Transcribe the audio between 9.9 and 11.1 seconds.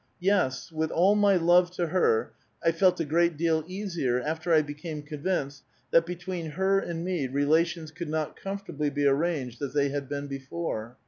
been before.